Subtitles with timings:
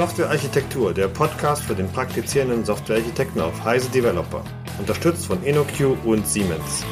[0.00, 4.42] Softwarearchitektur, der Podcast für den praktizierenden Softwarearchitekten auf Heise Developer.
[4.78, 6.86] Unterstützt von InnoQ und Siemens.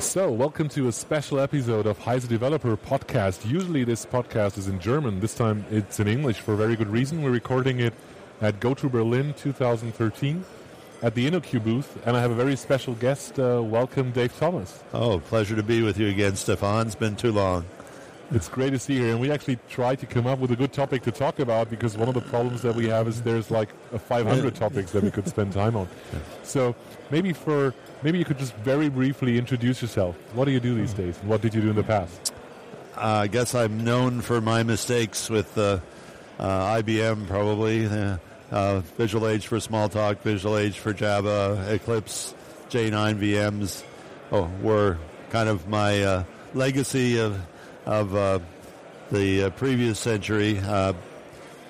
[0.00, 3.46] So, welcome to a special episode of Heise Developer podcast.
[3.46, 5.20] Usually, this podcast is in German.
[5.20, 7.22] This time, it's in English for a very good reason.
[7.22, 7.94] We're recording it
[8.42, 10.44] at GOTO Berlin 2013
[11.02, 13.38] at the InnoQ booth, and I have a very special guest.
[13.38, 14.82] Uh, welcome, Dave Thomas.
[14.92, 16.86] Oh, pleasure to be with you again, Stefan.
[16.86, 17.64] It's been too long.
[18.30, 20.72] It's great to see you, and we actually tried to come up with a good
[20.72, 23.68] topic to talk about because one of the problems that we have is there's like
[23.98, 25.88] 500 topics that we could spend time on.
[26.42, 26.74] So
[27.10, 30.16] maybe for maybe you could just very briefly introduce yourself.
[30.34, 31.16] What do you do these days?
[31.24, 32.32] What did you do in the past?
[32.96, 35.80] Uh, I guess I'm known for my mistakes with uh,
[36.38, 37.86] uh, IBM, probably.
[38.50, 42.34] Uh, Visual Age for Smalltalk, Visual Age for Java, Eclipse,
[42.68, 43.82] J9 VMs
[44.32, 44.98] oh, were
[45.30, 47.40] kind of my uh, legacy of,
[47.86, 48.38] of uh,
[49.10, 50.58] the uh, previous century.
[50.58, 50.92] Uh,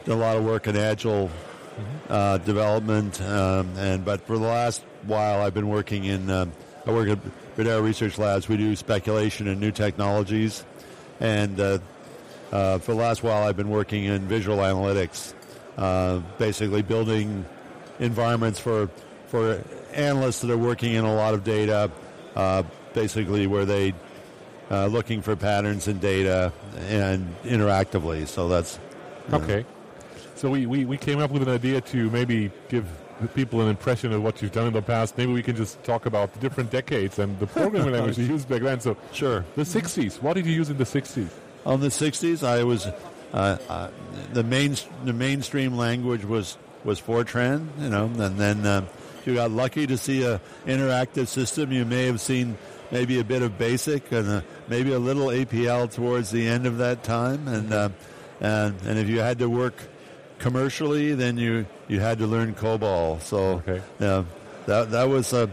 [0.05, 1.30] did a lot of work in Agile
[2.08, 6.30] uh, development, um, and but for the last while, I've been working in.
[6.30, 6.52] Um,
[6.86, 7.19] I work at
[7.56, 8.48] Bedarra Research Labs.
[8.48, 10.64] We do speculation in new technologies,
[11.20, 11.80] and for
[12.50, 15.33] the last while, I've been working in visual analytics
[15.77, 17.44] uh, basically building
[17.98, 18.89] environments for
[19.27, 21.91] for analysts that are working in a lot of data,
[22.36, 23.95] uh, basically where they
[24.70, 26.52] uh, looking for patterns in data
[26.89, 28.27] and interactively.
[28.27, 28.78] So that's
[29.33, 29.64] okay.
[30.36, 32.86] So we, we, we came up with an idea to maybe give
[33.20, 35.17] the people an impression of what you've done in the past.
[35.17, 38.48] Maybe we can just talk about the different decades and the programming language you used
[38.48, 38.80] back then.
[38.80, 39.45] So sure.
[39.55, 40.20] The 60s.
[40.20, 41.28] What did you use in the 60s?
[41.64, 42.89] On the 60s, I was
[43.35, 43.91] uh, uh,
[44.33, 48.86] the main the mainstream language was was Fortran, you know, and then uh,
[49.27, 51.73] you got lucky to see a interactive system.
[51.73, 52.57] You may have seen
[52.92, 56.79] maybe a bit of BASIC and a, maybe a little APL towards the end of
[56.79, 57.89] that time, and uh,
[58.41, 59.75] and and if you had to work
[60.39, 63.20] commercially, then you you had to learn COBOL.
[63.20, 63.83] So okay.
[63.98, 64.25] yeah,
[64.67, 65.51] that that was a.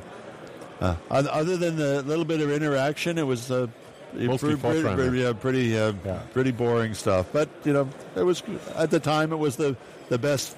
[0.79, 3.67] Uh, other than the little bit of interaction, it was uh,
[4.13, 6.19] Mostly pretty, yeah, pretty, uh, Yeah.
[6.33, 7.27] pretty boring stuff.
[7.31, 8.44] But you know, it was
[8.75, 9.75] at the time it was the
[10.09, 10.55] the best.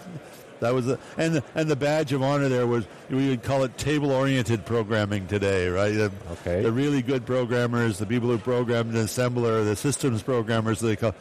[0.60, 3.64] That was the and the, and the badge of honor there was we would call
[3.66, 5.94] it table oriented programming today, right?
[5.94, 6.62] The, Okay.
[6.64, 11.14] The really good programmers, the people who programmed an assembler, the systems programmers, they call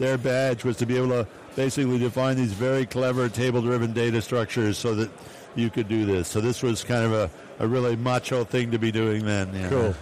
[0.00, 1.26] their badge was to be able to
[1.58, 5.10] basically define these very clever table driven data structures so that
[5.56, 6.28] you could do this.
[6.28, 9.52] So this was kind of a, a really macho thing to be doing then.
[9.52, 9.68] Yeah.
[9.68, 9.92] Cool.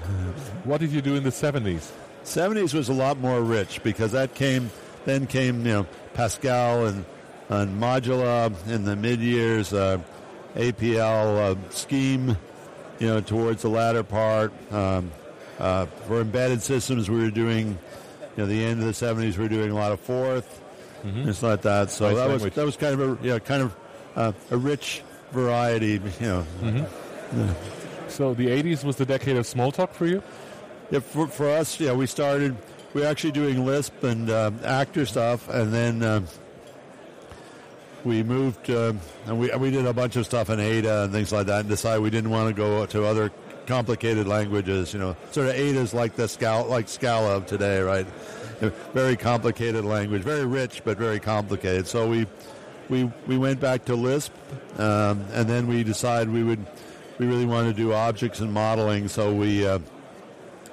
[0.65, 1.91] what did you do in the 70s?
[2.25, 4.71] 70s was a lot more rich because that came
[5.07, 7.07] then came you know Pascal and
[7.49, 9.99] and Modula in the mid years, uh,
[10.57, 12.37] APL uh, scheme,
[12.99, 14.53] you know towards the latter part.
[14.71, 15.11] Um,
[15.59, 17.79] uh, for embedded systems, we were doing
[18.37, 19.39] you know the end of the 70s.
[19.39, 20.61] We were doing a lot of Forth,
[21.15, 21.91] things like that.
[21.91, 22.43] So Nice that language.
[22.43, 23.77] was that was kind of a yeah kind of
[24.17, 25.03] uh, a rich
[25.33, 26.01] variety.
[26.21, 26.87] You know,
[28.09, 30.23] So the 80s was the decade of Smalltalk for you?
[30.91, 32.57] Yeah, for, for us, yeah, we started.
[32.95, 36.21] We were actually doing Lisp and uh, actor stuff, and then uh,
[38.05, 38.93] we moved uh,
[39.27, 41.69] and we we did a bunch of stuff in Ada and things like that, and
[41.69, 43.31] decided we didn't want to go to other
[43.67, 44.93] complicated languages.
[44.93, 48.07] You know, sort of Ada is like the Scala, like Scala of today, right?
[48.95, 51.87] Very complicated language, very rich but very complicated.
[51.87, 52.27] So we
[52.89, 54.33] we we went back to Lisp,
[54.79, 56.65] um, and then we decided we would
[57.19, 59.09] we really wanted to do objects and modeling.
[59.09, 59.79] So we uh,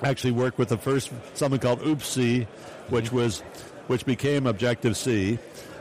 [0.01, 2.45] actually worked with the first something called OOPC,
[2.89, 3.41] which was
[3.87, 5.37] which became Objective C.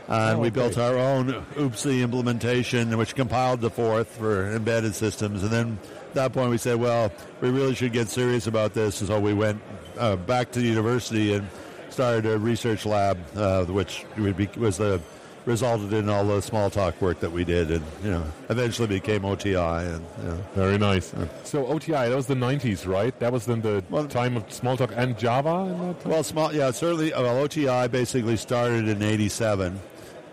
[0.09, 0.55] And Oh, we okay.
[0.55, 5.43] built our own OOPC implementation, which compiled the Forth for embedded systems.
[5.43, 5.79] And then
[6.15, 8.99] that point, we said, well, we really should get serious about this.
[9.01, 9.61] And so we went
[9.97, 11.47] uh, back to the university and
[11.89, 15.01] started a research lab, uh, which would be, was the
[15.45, 19.55] resulted in all the Smalltalk work that we did, and you know, eventually became OTI.
[19.57, 21.13] And you know, Very nice.
[21.43, 23.17] So OTI, that was the 90s, right?
[23.19, 26.11] That was then the Well- time of Smalltalk and Java in that time?
[26.11, 27.11] Well, small, yeah, certainly.
[27.11, 29.79] Well, OTI basically started in '87.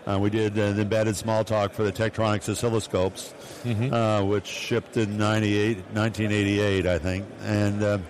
[0.07, 3.33] Uh, we did an embedded Smalltalk for the Tektronix oscilloscopes,
[3.93, 7.25] uh, which shipped in 98, 1988, I think.
[7.43, 8.05] And um,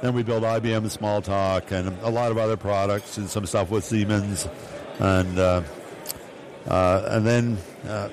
[0.00, 3.84] then we built IBM Smalltalk and a lot of other products and some stuff with
[3.84, 4.48] Siemens.
[4.98, 5.62] And uh,
[6.66, 8.08] uh, and then uh,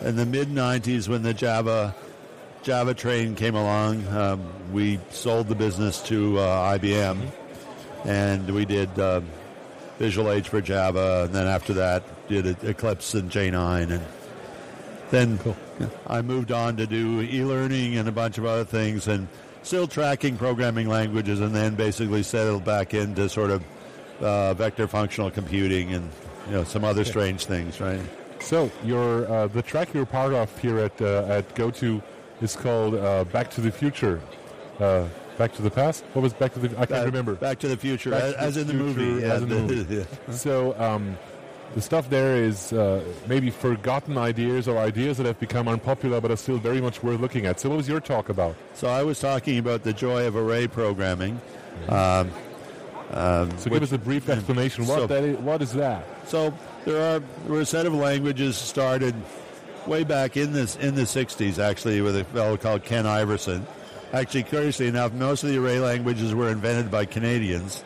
[0.00, 1.94] in the mid 90s, when the Java
[2.62, 7.30] Java train came along, um, we sold the business to uh, IBM,
[8.04, 9.20] and we did uh,
[10.02, 14.02] Visual Age for Java, and then after that did Eclipse and J9, and
[15.12, 15.56] then Cool.
[16.08, 19.28] I moved on to do e-learning and a bunch of other things, and
[19.62, 23.62] still tracking programming languages, and then basically settled back into sort of
[24.20, 26.10] uh, vector functional computing and
[26.48, 28.00] you know some other strange things, right?
[28.40, 32.02] So your uh, the track you're part of here at uh, at GoTo
[32.40, 34.20] is called uh, Back to the Future.
[35.38, 36.04] Back to the past?
[36.12, 36.68] What was Back to the?
[36.70, 37.34] I can't Back- remember.
[37.34, 39.24] Back to the Future, Back as, to as in the Future, movie.
[39.24, 39.94] as in the movie.
[40.28, 40.34] yeah.
[40.34, 41.16] So um,
[41.74, 46.30] the stuff there is uh, maybe forgotten ideas or ideas that have become unpopular but
[46.30, 47.58] are still very much worth looking at.
[47.60, 48.56] So what was your talk about?
[48.74, 51.40] So I was talking about the joy of array programming.
[51.88, 52.30] Um,
[53.10, 54.86] um, So which- give us a brief explanation.
[54.86, 56.04] What so- that is, what is that?
[56.26, 56.52] So
[56.84, 59.14] there are there were a set of languages started
[59.86, 63.66] way back in this in the '60s, actually, with a fellow called Ken Iverson.
[64.12, 67.82] Actually, curiously enough, most of the array languages were invented by Canadians.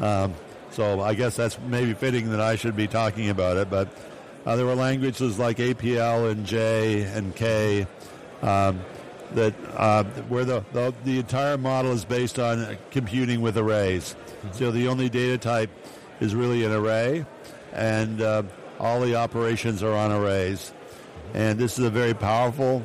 [0.00, 0.34] Um,
[0.72, 3.70] so I guess that's maybe fitting that I should be talking about it.
[3.70, 3.88] But
[4.44, 7.86] uh, there were languages like APL and J and K
[8.42, 8.80] um,
[9.34, 14.16] that uh, where the, the the entire model is based on computing with arrays.
[14.52, 15.70] So the only data type
[16.20, 17.24] is really an array,
[17.72, 18.42] and uh,
[18.80, 20.72] all the operations are on arrays.
[21.32, 22.82] And this is a very powerful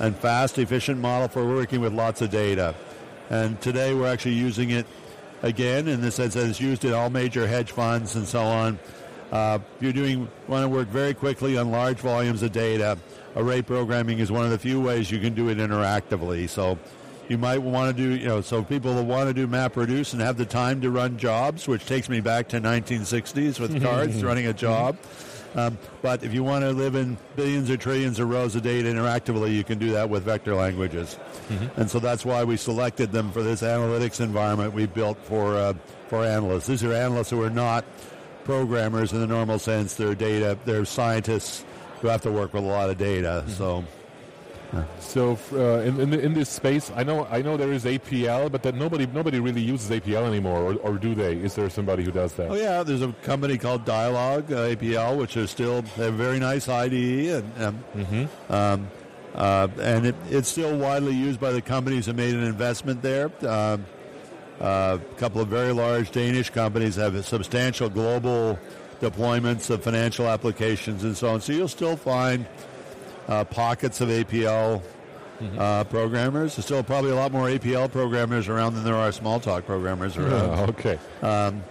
[0.00, 2.74] and fast, efficient model for working with lots of data.
[3.30, 4.86] And today we're actually using it
[5.42, 8.78] again in the sense that it's used in all major hedge funds and so on.
[9.30, 12.96] Uh, if you're doing want to work very quickly on large volumes of data,
[13.36, 16.48] array programming is one of the few ways you can do it interactively.
[16.48, 16.78] So
[17.28, 20.22] you might want to do, you know, so people will want to do MapReduce and
[20.22, 24.46] have the time to run jobs, which takes me back to 1960s with cards running
[24.46, 24.96] a job.
[25.54, 28.88] Um, but if you want to live in billions or trillions of rows of data
[28.88, 31.18] interactively, you can do that with vector languages.
[31.76, 35.74] And so that's why we selected them for this analytics environment we built for uh,
[36.08, 36.66] for analysts.
[36.66, 37.84] These are analysts who are not
[38.44, 39.94] programmers in the normal sense.
[39.94, 40.58] They're data.
[40.64, 41.64] They're scientists
[42.00, 43.44] who have to work with a lot of data.
[43.48, 43.84] So.
[45.00, 48.62] So uh, in, in, in this space, I know I know there is APL, but
[48.64, 51.36] that nobody nobody really uses APL anymore, or, or do they?
[51.36, 52.50] Is there somebody who does that?
[52.50, 56.68] Oh yeah, there's a company called Dyalog uh, APL, which is still a very nice
[56.68, 57.84] IDE, and um,
[58.50, 58.90] um,
[59.34, 63.30] uh, and it, it's still widely used by the companies that made an investment there.
[63.46, 63.86] Um,
[64.60, 68.58] uh, a couple of very large Danish companies have substantial global
[69.00, 71.40] deployments of financial applications and so on.
[71.40, 72.44] So you'll still find
[73.28, 74.82] uh, pockets of APL
[75.58, 76.56] uh, programmers.
[76.56, 80.32] There's still probably a lot more APL programmers around than there are Smalltalk programmers around.
[80.58, 80.98] Oh, okay.
[81.22, 81.62] Um,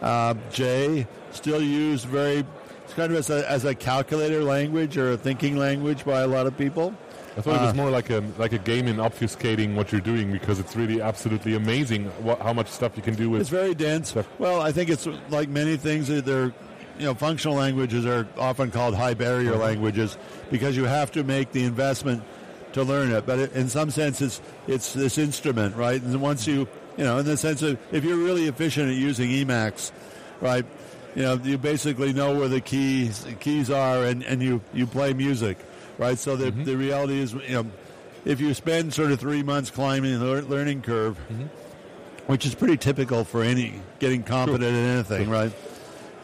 [0.00, 2.44] uh, J still used very
[2.84, 6.26] it's kind of as a, as a calculator language or a thinking language by a
[6.26, 6.92] lot of people.
[7.36, 10.00] I thought it was Uh, more like a like a game in obfuscating what you're
[10.02, 13.38] doing because it's really absolutely amazing what, how much stuff you can do with.
[13.38, 13.42] It.
[13.42, 14.08] It's very dense.
[14.10, 14.28] Stuff.
[14.38, 16.08] Well, I think it's like many things.
[16.08, 16.52] that They're
[17.02, 19.64] you know functional languages are often called high barrier uh-huh.
[19.64, 20.16] languages
[20.52, 22.22] because you have to make the investment
[22.74, 23.26] to learn it.
[23.26, 26.00] But it, in some sense, it's it's this instrument, right?
[26.00, 29.30] And once you you know, in the sense of if you're really efficient at using
[29.30, 29.90] Emacs,
[30.40, 30.64] right?
[31.16, 35.12] You know, you basically know where the keys keys are, and, and you, you play
[35.12, 35.58] music,
[35.98, 36.16] right?
[36.16, 36.64] So the mm-hmm.
[36.64, 37.66] the reality is, you know,
[38.24, 41.46] if you spend sort of three months climbing the learning curve, mm-hmm.
[42.28, 45.52] which is pretty typical for any getting competent in anything, right?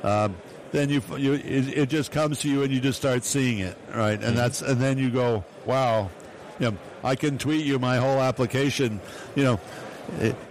[0.04, 0.36] Um,
[0.72, 3.76] then you you it, it just comes to you and you just start seeing it,
[3.94, 4.22] right?
[4.22, 6.10] And that's and then you go, wow,
[6.58, 9.00] you know, I can tweet you my whole application,
[9.34, 9.60] you know.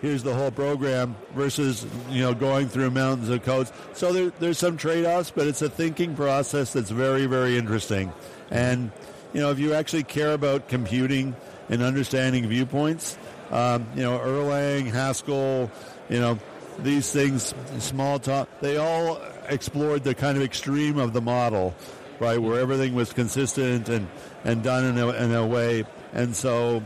[0.04, 3.72] Here's the whole program versus you know going through mountains of codes.
[3.94, 8.14] So there, there's some trade-offs, but it's a thinking process that's very very interesting.
[8.52, 8.92] And
[9.34, 11.36] you know if you actually care about computing
[11.70, 13.18] and understanding viewpoints,
[13.50, 15.72] um, you know Erlang, Haskell,
[16.08, 16.38] you know
[16.78, 21.74] these things, Smalltalk, they all explored the kind of extreme of the model,
[22.20, 24.08] right, where everything was consistent and,
[24.44, 25.86] and done in a, in a way.
[26.14, 26.84] And so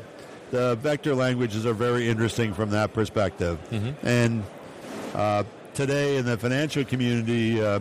[0.51, 3.59] the vector languages are very interesting from that perspective.
[4.03, 4.43] And
[5.13, 7.79] uh, today in the financial community, uh,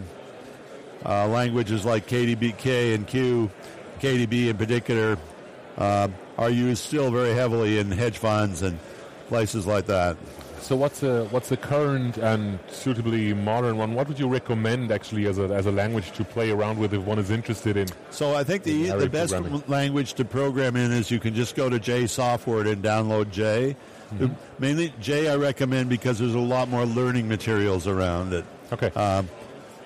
[1.04, 3.50] uh, languages like KDBK and Q,
[4.00, 5.18] KDB in particular,
[5.78, 6.08] uh,
[6.38, 8.78] are used still very heavily in hedge funds and
[9.28, 10.16] places like that.
[10.61, 13.95] So what's a what's a current and suitably modern one?
[13.95, 17.02] What would you recommend actually as a as a language to play around with if
[17.02, 17.88] one is interested in?
[18.11, 19.35] So I think the the best
[19.69, 23.76] language to program in is you can just go to J Software and download J.
[24.59, 28.45] Mainly J I recommend because there's a lot more learning materials around it.
[28.73, 28.90] Okay.
[28.90, 29.29] Um,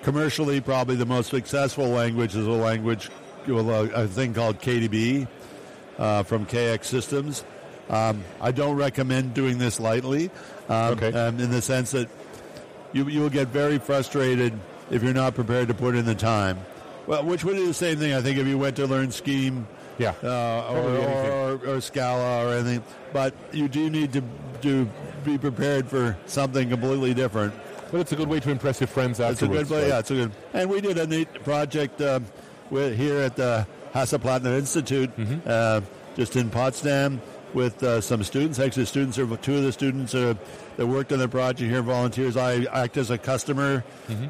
[0.01, 3.09] commercially, probably the most successful language is a language,
[3.47, 5.27] well, a, a thing called KDB
[5.97, 7.43] uh, from KX Systems.
[7.89, 10.31] Um, I don't recommend doing this lightly,
[10.69, 11.11] um, Okay.
[11.13, 12.09] um, in the sense that
[12.93, 14.53] you you will get very frustrated
[14.91, 16.57] if you're not prepared to put in the time.
[17.07, 19.67] Well, which would be the same thing, I think, if you went to learn Scheme
[19.99, 20.13] Yeah.
[20.23, 21.31] uh, or, or,
[21.61, 22.83] or, or Scala or anything.
[23.13, 24.23] But you do need to
[24.61, 24.89] to
[25.23, 27.53] be prepared for something completely different.
[27.91, 29.69] But it's a good way to impress your friends It's a afterwards.
[29.69, 29.87] good, right?
[29.87, 30.31] yeah, it's a good.
[30.53, 32.25] And we did a neat project um,
[32.71, 35.11] here at the Hasso-Plattner Institute,
[35.45, 35.81] uh,
[36.15, 37.21] just in Potsdam,
[37.55, 38.59] with uh, some students.
[38.59, 40.35] Actually, students are two of the students uh,
[40.77, 42.37] that worked on the project here, volunteers.
[42.37, 43.83] I act as a customer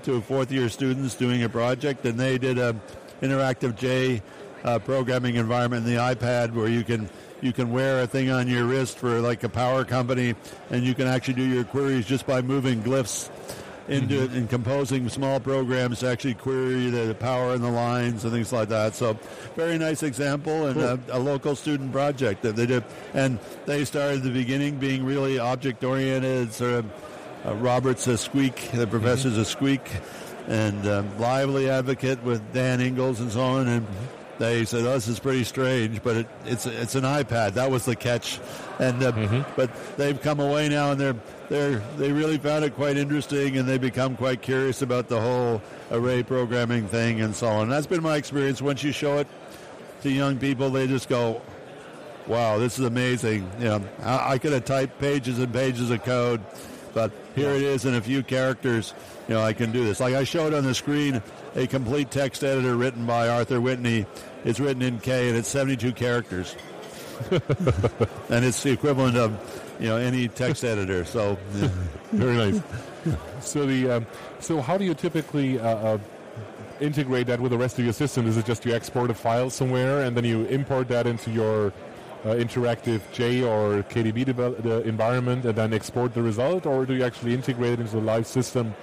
[0.03, 2.75] to fourth-year students doing a project, and they did a
[3.21, 4.21] interactive J
[4.63, 7.09] uh, programming environment in the iPad where you can.
[7.41, 10.35] You can wear a thing on your wrist for like a power company,
[10.71, 13.29] and you can actually do your queries just by moving glyphs
[13.87, 14.37] into Mm-hmm.
[14.37, 18.69] in composing small programs to actually query the, power and the lines and things like
[18.69, 18.95] that.
[18.95, 19.17] So,
[19.55, 22.83] very nice example and a, a local student project that they did.
[23.13, 26.53] And they started at the beginning being really object oriented.
[26.53, 26.85] Sort of
[27.45, 29.87] uh, Robert's a squeak, the professor's a squeak,
[30.47, 33.67] and um, lively advocate with Dan Ingalls and so on.
[33.67, 33.87] And
[34.37, 37.85] they said, "Oh, this is pretty strange, but it, it's it's an iPad." That was
[37.85, 38.39] the catch,
[38.79, 41.15] and uh, but they've come away now, and they're
[41.49, 45.61] they're they really found it quite interesting, and they become quite curious about the whole
[45.91, 47.63] array programming thing and so on.
[47.63, 48.61] And that's been my experience.
[48.61, 49.27] Once you show it
[50.01, 51.41] to young people, they just go,
[52.27, 56.03] "Wow, this is amazing!" You know, I, I could have typed pages and pages of
[56.03, 56.41] code,
[56.93, 58.93] but here it is in a few characters.
[59.27, 59.99] You know, I can do this.
[59.99, 61.21] Like I showed on the screen,
[61.55, 64.05] a complete text editor written by Arthur Whitney.
[64.43, 66.55] It's written in K, and it's 72 characters,
[67.31, 69.33] and it's the equivalent of
[69.79, 71.05] you know any text editor.
[71.05, 71.37] So.
[71.55, 71.69] yeah.
[72.11, 72.61] Very nice.
[73.41, 74.07] so the um,
[74.39, 75.97] so how do you typically uh, uh,
[76.79, 78.27] integrate that with the rest of your system?
[78.27, 81.67] Is it just you export a file somewhere and then you import that into your
[82.23, 87.33] uh, interactive J or KDB environment and then export the result, or do you actually
[87.33, 88.73] integrate it into the live system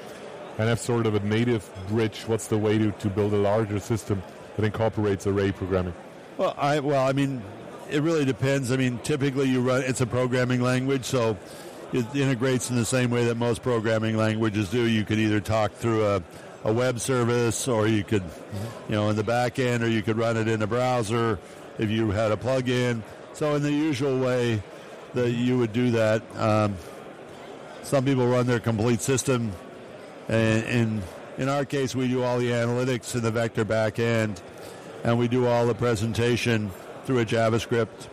[0.59, 2.23] and have sort of a native bridge?
[2.27, 4.23] What's the way to, to build a larger system
[4.57, 5.95] that incorporates array programming?
[6.39, 7.43] Well, I well, I mean,
[7.91, 8.73] it really depends.
[8.73, 11.37] I mean, typically you run it's a programming language, so
[11.93, 14.89] it integrates in the same way that most programming languages do.
[14.89, 16.23] You could either talk through a,
[16.65, 18.25] a web service, or you could,
[18.89, 21.39] you know, in the back end, or you could run it in a browser
[21.79, 23.03] if you had a plug-in.
[23.35, 24.63] So in the usual way
[25.15, 26.23] that you would do that.
[26.37, 26.77] Um,
[27.83, 29.53] some people run their complete system,
[30.29, 31.03] and in
[31.39, 34.41] in our case, we do all the analytics in the vector back end,
[35.05, 36.71] and we do all the presentation
[37.05, 38.09] through a JavaScript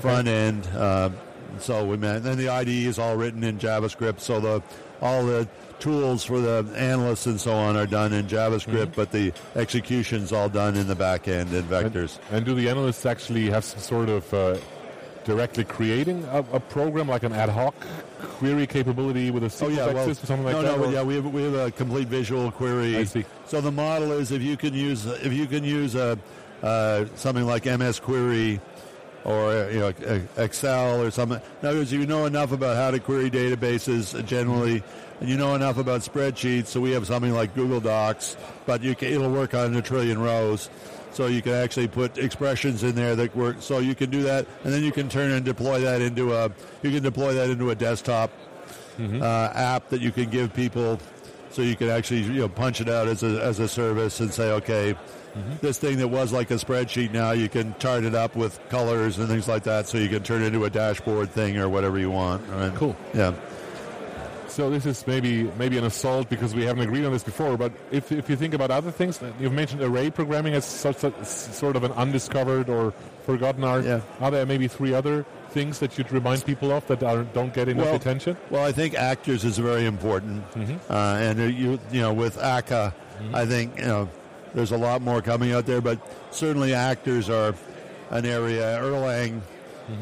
[0.00, 0.66] front end.
[0.76, 1.10] Uh,
[1.58, 4.20] so we man, then the IDE is all written in JavaScript.
[4.20, 4.62] So the
[5.00, 5.48] all the
[5.78, 10.48] tools for the analysts and so on are done in JavaScript, but the execution's all
[10.48, 12.18] done in the back end in vectors.
[12.30, 14.58] And do the analysts actually have some sort of uh,
[15.24, 17.74] directly creating a, a program like an ad hoc
[18.20, 20.78] query capability with a Oh SQL yeah, well, system, something like no, that?
[20.78, 22.96] no, or- yeah, we have we have a complete visual query.
[22.96, 23.24] I see.
[23.46, 26.18] So the model is if you can use if you can use a
[26.62, 28.60] uh, something like MS Query
[29.24, 29.92] or you know
[30.36, 31.40] Excel or something.
[31.62, 34.82] In other words, you know enough about how to query databases generally,
[35.20, 36.66] and you know enough about spreadsheets.
[36.68, 40.18] So we have something like Google Docs, but you can, it'll work on a trillion
[40.20, 40.68] rows.
[41.12, 43.56] So you can actually put expressions in there that work.
[43.60, 46.50] So you can do that, and then you can turn and deploy that into a
[46.82, 48.30] you can deploy that into a desktop
[49.00, 50.98] uh, app that you can give people,
[51.50, 54.32] so you can actually you know punch it out as a as a service and
[54.32, 54.94] say, okay,
[55.60, 59.18] this thing that was like a spreadsheet now you can chart it up with colors
[59.18, 61.98] and things like that, so you can turn it into a dashboard thing or whatever
[61.98, 62.46] you want.
[62.48, 62.74] Right?
[62.74, 62.96] Cool.
[63.14, 63.34] Yeah.
[64.58, 67.56] So this is maybe maybe an assault because we haven't agreed on this before.
[67.56, 71.24] But if, if you think about other things, you've mentioned array programming as such a,
[71.24, 72.92] sort of an undiscovered or
[73.24, 73.84] forgotten art.
[73.84, 74.00] Yeah.
[74.18, 77.68] Are there maybe three other things that you'd remind people of that are, don't get
[77.68, 78.36] enough Well- attention?
[78.50, 80.42] Well, I think actors is very important,
[80.90, 82.92] uh, and uh, you you know with Akka,
[83.32, 84.08] I think you know
[84.54, 86.00] there's a lot more coming out there, but
[86.32, 87.54] certainly actors are
[88.10, 88.80] an area.
[88.82, 89.40] Erlang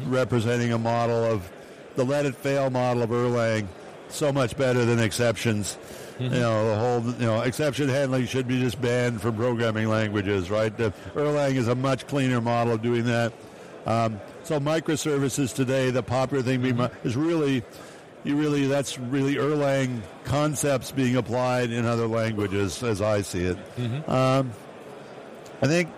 [0.07, 1.47] representing a model of
[1.95, 3.67] the let it fail model of Erlang,
[4.09, 5.77] so much better than exceptions.
[6.19, 10.49] You know the whole you know exception handling should be just banned from programming languages,
[10.49, 10.75] right?
[10.75, 13.33] The Erlang is a much cleaner model of doing that.
[13.85, 17.63] Um, so microservices today, the popular thing being is really,
[18.23, 23.57] you really that's really Erlang concepts being applied in other languages, as I see it.
[24.09, 24.51] Um,
[25.61, 25.89] I think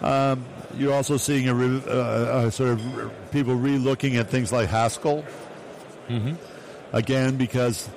[0.00, 0.44] um,
[0.76, 4.68] you're also seeing a, re- uh, uh, sort of re- people re-looking at things like
[4.68, 5.24] Haskell.
[6.92, 7.88] Again, because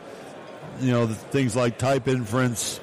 [0.80, 2.80] you know things like type inference,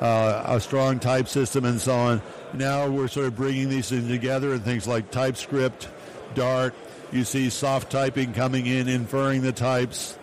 [0.00, 2.22] uh, a strong type system, and so on.
[2.52, 5.88] Now we're sort of bringing these things together and things like TypeScript,
[6.34, 6.74] Dart.
[7.12, 10.16] You see soft typing coming in, inferring the types.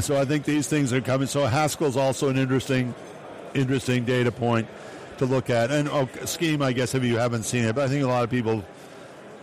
[0.00, 1.26] So I think these things are coming.
[1.26, 2.94] So Haskell's also an interesting,
[3.54, 4.68] interesting data point.
[5.18, 5.70] to look at.
[5.70, 8.24] And oh, Scheme, I guess, if you haven't seen it, but I think a lot
[8.24, 8.64] of people.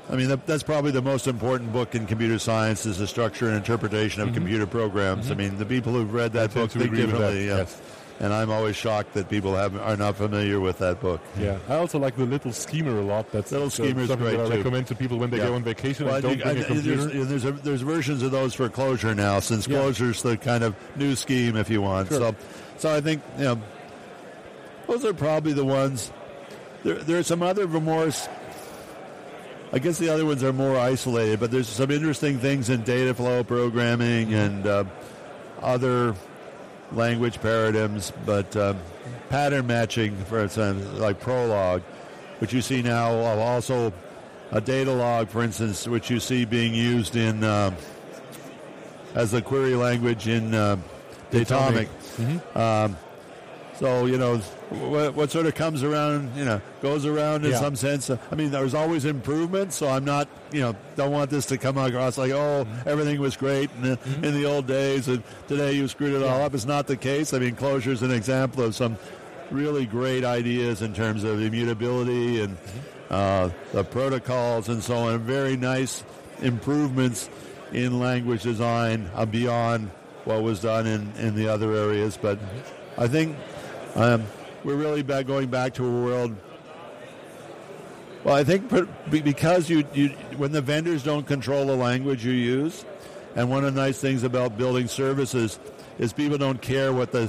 [0.09, 3.47] I mean, that, that's probably the most important book in computer science is the structure
[3.47, 4.35] and interpretation of mm-hmm.
[4.35, 5.27] computer programs.
[5.27, 5.39] I mm-hmm.
[5.39, 6.59] mean, the people who've read that Mm-hmm.
[6.59, 7.47] I book think with that, differently.
[7.47, 7.57] yeah.
[7.57, 7.81] yes.
[8.19, 11.19] And I'm always shocked that people have, are not familiar with that book.
[11.37, 13.31] Yeah, I also like the little schemer a lot.
[13.31, 14.57] That's Little so- Schemer's something great, that I too.
[14.57, 15.47] recommend to people when they Yeah.
[15.47, 17.05] go on vacation Well, and I don't think- bring a I- computer.
[17.05, 19.79] there's, there's, a, there's versions of those for Clojure now, since Yeah.
[19.79, 22.09] Clojure's the kind of new scheme, if you want.
[22.09, 22.19] Sure.
[22.19, 22.35] So,
[22.77, 23.61] so I think you know,
[24.87, 26.11] those are probably the ones.
[26.83, 28.11] There, there are some other more.
[29.73, 33.11] I guess the other ones are more isolated, but there's some interesting things in data
[33.15, 34.83] flow programming and uh,
[35.63, 36.13] other
[36.91, 38.13] language paradigms.
[38.23, 38.77] But um,
[39.29, 41.81] pattern matching, for instance, like Prolog,
[42.37, 43.91] which you see now, uh, also
[44.51, 47.75] a Datalog, for instance, which you see being used in um,
[49.15, 50.77] as a query language in uh,
[51.31, 51.87] Datomic.
[52.55, 52.95] Um,
[53.79, 54.37] so you know
[54.69, 57.59] what, what sort of comes around, you know, goes around in Yeah.
[57.59, 58.09] some sense.
[58.09, 61.77] I mean, there's always improvement, so I'm not, you know, don't want this to come
[61.77, 64.23] across like, oh, everything was great in the, mm-hmm.
[64.23, 66.53] in the old days, and today you screwed it all up.
[66.53, 67.33] It's not the case.
[67.33, 68.97] I mean, Clojure is an example of some
[69.51, 73.13] really great ideas in terms of immutability and mm-hmm.
[73.13, 75.19] uh, the protocols and so on.
[75.19, 76.03] Very nice
[76.41, 77.29] improvements
[77.71, 79.89] in language design beyond
[80.25, 82.17] what was done in, in the other areas.
[82.21, 83.01] But mm-hmm.
[83.01, 83.35] I think
[83.95, 84.23] um,
[84.63, 86.35] we're really back, going back to a world.
[88.23, 88.71] Well, I think
[89.09, 92.85] because you, you when the vendors don't control the language you use,
[93.35, 95.59] and one of the nice things about building services
[95.99, 97.23] is people don't care what the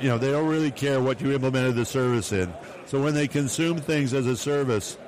[0.00, 2.52] you know they don't really care what you implemented the service in.
[2.86, 4.98] So when they consume things as a service,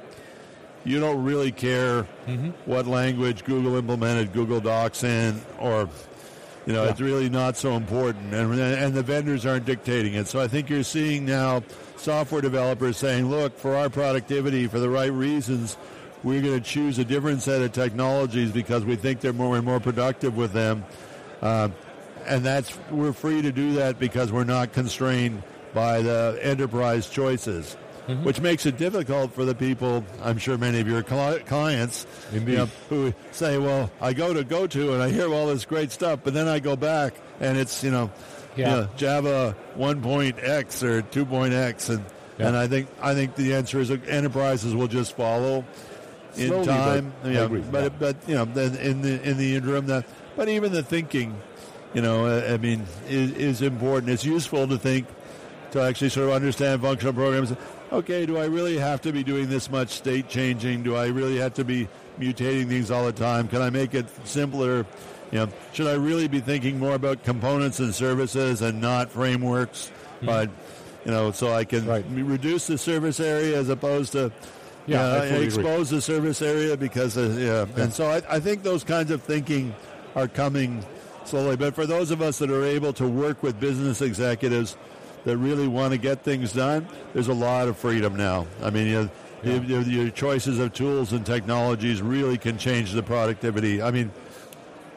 [0.85, 2.05] you don't really care
[2.65, 5.91] what language Google implemented Google Docs in, or
[6.67, 6.91] you know, Yeah.
[6.91, 10.27] it's really not so important, and and the vendors aren't dictating it.
[10.29, 11.63] So I think you're seeing now
[11.97, 15.77] software developers saying, "Look, for our productivity, for the right reasons,
[16.25, 19.65] we're going to choose a different set of technologies because we think they're more and
[19.65, 20.85] more productive with them."
[21.41, 21.69] Uh,
[22.27, 27.77] and that's we're free to do that because we're not constrained by the enterprise choices,
[28.07, 28.23] Mm-hmm.
[28.23, 30.05] which makes it difficult for the people.
[30.23, 34.45] I'm sure many of your cli- clients, you know, who say, "Well, I go to
[34.45, 37.59] go to and I hear all this great stuff, but then I go back and
[37.59, 38.11] it's you know,
[38.57, 38.69] Yeah.
[38.71, 42.05] you know, Java 1.x or 2.x," and
[42.39, 42.47] Yeah.
[42.49, 45.65] and I think I think the answer is that enterprises will just follow
[46.37, 47.13] in Slowly, time.
[47.25, 47.63] but yeah, agree.
[47.73, 47.89] but Yeah.
[47.99, 50.05] but you know, then in the in the interim, that
[50.37, 51.35] but even the thinking,
[51.95, 54.11] you know, uh, I mean, is, is important.
[54.13, 55.07] It's useful to think
[55.73, 57.53] to actually sort of understand functional programs.
[57.93, 60.83] Okay, do I really have to be doing this much state changing?
[60.83, 63.47] Do I really have to be mutating things all the time?
[63.47, 64.85] Can I make it simpler?
[65.31, 69.91] You know, should I really be thinking more about components and services and not frameworks?
[70.23, 70.51] But
[71.05, 71.87] you know, so I can.
[71.87, 72.05] Right.
[72.11, 74.33] reduce the service area as opposed to
[74.87, 75.45] Yeah, you know, I agree.
[75.47, 77.83] expose the service area because uh, yeah.
[77.83, 79.75] And so I, I think those kinds of thinking
[80.17, 80.85] are coming
[81.25, 81.57] slowly.
[81.57, 84.77] But for those of us that are able to work with business executives
[85.27, 88.47] that really want to get things done, there's a lot of freedom now.
[88.63, 89.11] I mean, you
[89.45, 93.83] you- your, your choices of tools and technologies really can change the productivity.
[93.83, 94.11] I mean,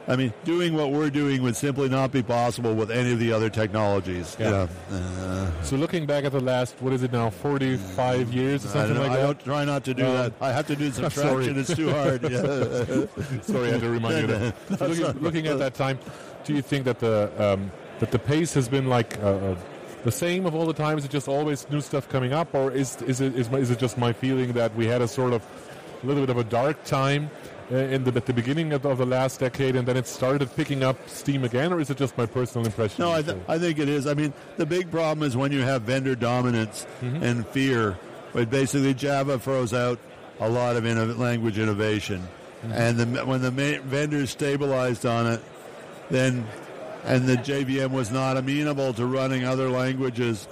[0.08, 3.32] I mean, doing what we're doing would simply not be possible with any of the
[3.34, 4.36] other technologies.
[4.39, 4.52] you Yeah.
[4.52, 4.70] know.
[4.92, 8.96] Uh, So looking back at the last, what is it now, 45 years or something
[8.96, 9.24] don't, like I that?
[9.24, 10.34] don't try not to do Um, that.
[10.42, 11.10] I have to do sorry.
[11.12, 11.60] subtraction.
[11.60, 12.22] It's too hard.
[12.32, 13.42] Yeah.
[13.44, 14.54] Sorry, I had to remind you that.
[14.80, 16.00] So looking, looking at that time,
[16.44, 19.56] do you think that the um, that the pace has been like uh, uh,
[20.04, 20.98] the same of all the time?
[20.98, 23.72] Is it just always new stuff coming up, or is is it is, my, is
[23.72, 25.44] it just my feeling that we had a sort of
[26.04, 27.30] a little bit of a dark time
[27.72, 30.50] uh, in the, at the beginning of, of the last decade, and then it started
[30.56, 33.04] picking up steam again, or is it just my personal impression?
[33.04, 34.08] No, I, th- I think it is.
[34.08, 37.24] I mean, the big problem is when you have vendor dominance Mm-hmm.
[37.24, 37.98] and fear.
[38.32, 40.00] But basically, Java throws out
[40.40, 42.22] a lot of inno- language innovation,
[42.64, 42.72] Mm-hmm.
[42.74, 45.42] and the, when the ma- vendors stabilized on it,
[46.10, 46.46] then
[47.06, 50.48] and the JVM was not amenable to running other languages,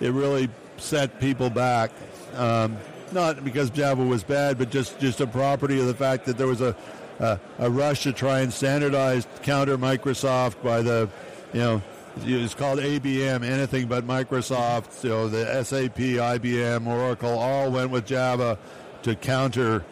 [0.00, 1.90] it really set people back.
[2.34, 2.76] Um,
[3.12, 6.46] not because Java was bad, but just, just a property of the fact that there
[6.46, 6.74] was a,
[7.18, 11.08] a, a rush to try and standardize counter Microsoft by the,
[11.52, 11.82] you know,
[12.24, 15.02] it's called ABM, anything but Microsoft.
[15.04, 18.58] You know, the SAP, IBM, Oracle all went with Java
[19.02, 19.84] to counter,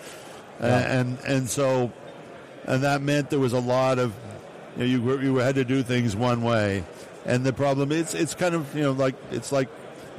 [0.61, 1.93] and and so,
[2.65, 4.15] and that meant there was a lot of,
[4.77, 6.85] you know, you, were- you had to do things one way,
[7.27, 9.69] and the problem it's it's kind of you know like it's like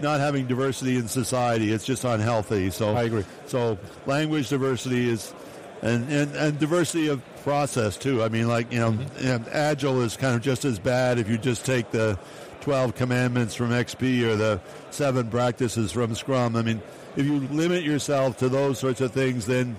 [0.01, 1.71] not having diversity in society.
[1.71, 2.69] It's just unhealthy.
[2.71, 3.25] So I agree.
[3.47, 5.33] So language diversity is
[5.81, 8.23] and, and, and diversity of process too.
[8.23, 9.25] I mean, like you know, mm-hmm.
[9.25, 12.17] you know, agile is kind of just as bad if you just take the
[12.61, 14.61] 12 commandments from XP or the
[14.91, 16.55] seven practices from Scrum.
[16.55, 16.81] I mean,
[17.15, 19.75] if you limit yourself to those sorts of things, then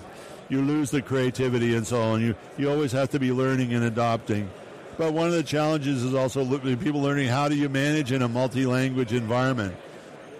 [0.49, 2.21] you lose the creativity and so on.
[2.21, 4.49] You you always have to be learning and adopting.
[4.97, 8.27] But one of the challenges is also people learning how do you manage in a
[8.27, 9.75] multi-language environment.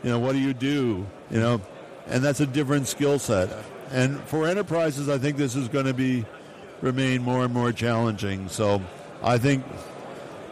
[0.03, 1.07] You know, what do you do?
[1.31, 1.61] You know,
[2.07, 3.49] and that's a different skill set.
[3.91, 6.25] And for enterprises, I think this is going to be
[6.81, 8.49] remain more and more challenging.
[8.49, 8.81] So
[9.23, 9.63] I think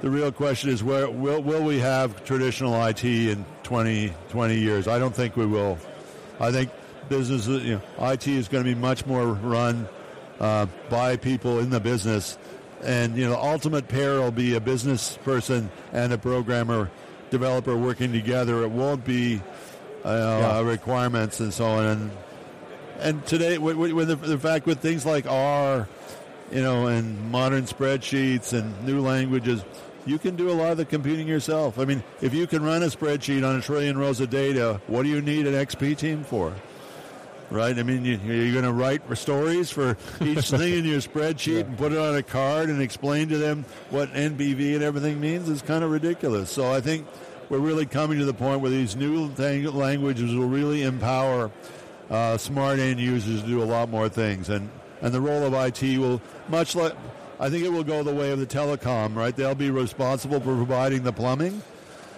[0.02, 4.88] the real question is where will, will we have traditional IT in 20, 20 years?
[4.88, 5.78] I don't think we will.
[6.40, 6.72] I think
[7.10, 9.88] business, you know, IT is going to be much more run
[10.40, 12.38] uh, by people in the business.
[12.84, 16.90] And, you know, ultimate pair will be a business person and a programmer,
[17.30, 18.64] developer working together.
[18.64, 19.42] It won't be
[20.04, 20.10] uh,
[20.42, 20.62] yeah.
[20.62, 21.86] requirements and so on.
[21.86, 22.12] And,
[23.00, 25.88] and today, with, with the, the fact with things like R,
[26.52, 29.64] you know, and modern spreadsheets and new languages,
[30.06, 31.78] you can do a lot of the computing yourself.
[31.78, 35.04] I mean, if you can run a spreadsheet on a trillion rows of data, what
[35.04, 36.54] do you need an XP team for?
[37.52, 37.78] Right?
[37.78, 41.60] I mean, you, are going to write stories for each thing in your spreadsheet yeah.
[41.60, 45.50] and put it on a card and explain to them what NBV and everything means.
[45.50, 46.50] It's kind of ridiculous.
[46.50, 47.06] So I think
[47.50, 51.52] we're really coming to the point where these new languages will really empower
[52.10, 54.48] uh, smart end users to do a lot more things.
[54.48, 54.70] And,
[55.02, 56.94] and the role of IT will, much like
[57.42, 59.36] I think it will go the way of the telecom, right?
[59.36, 61.64] They'll be responsible for providing the plumbing,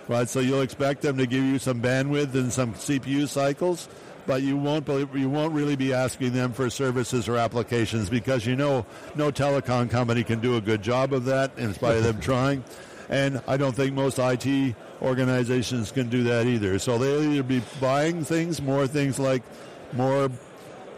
[0.09, 0.27] right?
[0.27, 3.87] So you'll expect them to give you some bandwidth and some CPU cycles,
[4.25, 8.55] but you won't you won't really be asking them for services or applications because you
[8.55, 12.19] know no telecom company can do a good job of that in spite of them
[12.21, 12.63] trying.
[13.09, 16.79] And I don't think most IT organizations can do that either.
[16.79, 19.43] So they'll either be buying things, more things like
[19.91, 20.29] more,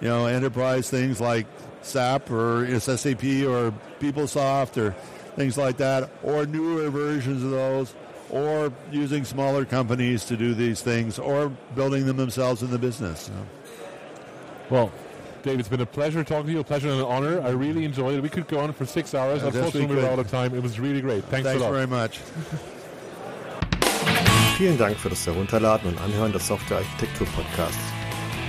[0.02, 1.48] you know, enterprise things like
[1.82, 4.92] SAP or SAP or PeopleSoft or
[5.36, 7.94] things like that, or newer versions of those,
[8.30, 13.30] or using smaller companies to do these things, or building them themselves in the business.
[14.70, 14.92] Well,
[15.44, 17.42] Dave, it's been a pleasure talking to you, a pleasure and an honor.
[17.42, 18.22] I really enjoyed it.
[18.22, 19.42] We could go on for six hours.
[19.42, 20.56] Yeah, Unfortunately, we're out of time.
[20.56, 21.24] It was really great.
[21.26, 21.72] Thanks, Thanks a lot.
[21.74, 22.20] very much.
[24.58, 27.78] Vielen Dank für das Herunterladen und Anhören des Software Architektur Podcasts.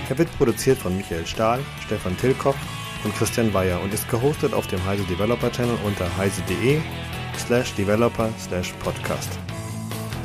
[0.09, 2.57] Er wird produziert von Michael Stahl, Stefan Tilkoff
[3.03, 6.81] und Christian Weyer und ist gehostet auf dem Heise Developer Channel unter heise.de
[7.37, 9.31] slash developer slash podcast.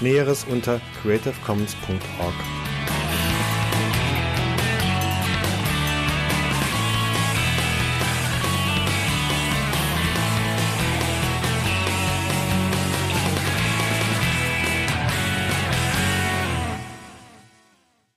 [0.00, 2.69] Näheres unter creativecommons.org.